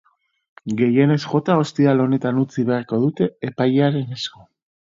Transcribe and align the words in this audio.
Gehienez 0.79 1.17
jota 1.33 1.57
ostiral 1.65 2.03
honetan 2.07 2.41
utzi 2.47 2.67
beharko 2.71 3.01
dute 3.07 3.31
epailearen 3.53 4.21
esku. 4.21 4.47